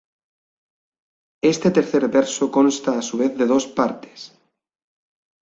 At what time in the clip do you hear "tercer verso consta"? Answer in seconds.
1.77-2.91